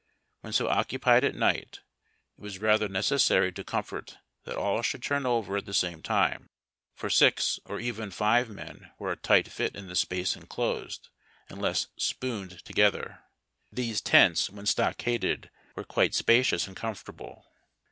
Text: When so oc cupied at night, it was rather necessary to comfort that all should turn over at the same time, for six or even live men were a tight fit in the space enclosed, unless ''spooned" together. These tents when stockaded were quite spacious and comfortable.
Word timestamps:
When 0.39 0.51
so 0.51 0.67
oc 0.67 0.87
cupied 0.87 1.21
at 1.21 1.35
night, 1.35 1.81
it 2.35 2.41
was 2.41 2.57
rather 2.57 2.87
necessary 2.87 3.51
to 3.51 3.63
comfort 3.63 4.17
that 4.45 4.55
all 4.55 4.81
should 4.81 5.03
turn 5.03 5.27
over 5.27 5.57
at 5.57 5.65
the 5.67 5.75
same 5.75 6.01
time, 6.01 6.49
for 6.95 7.07
six 7.07 7.59
or 7.65 7.79
even 7.79 8.11
live 8.19 8.49
men 8.49 8.89
were 8.97 9.11
a 9.11 9.15
tight 9.15 9.47
fit 9.49 9.75
in 9.75 9.85
the 9.89 9.95
space 9.95 10.35
enclosed, 10.35 11.09
unless 11.49 11.85
''spooned" 11.99 12.63
together. 12.63 13.19
These 13.71 14.01
tents 14.01 14.49
when 14.49 14.65
stockaded 14.65 15.51
were 15.75 15.83
quite 15.83 16.15
spacious 16.15 16.65
and 16.65 16.75
comfortable. 16.75 17.45